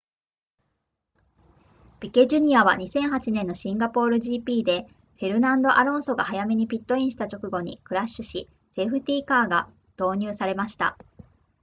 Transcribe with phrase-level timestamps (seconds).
[1.99, 2.65] ピケ jr.
[2.65, 4.87] は2008年のシンガポール gp で
[5.19, 9.67] フェルナンドアロンソが早めにピットインした直後にクラッシュしセーフティーカーが
[9.99, 10.97] 導入されました